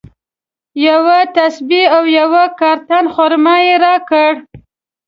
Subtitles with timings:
[0.87, 4.35] یوه تسبیج او یو کارټن خرما یې راکړل.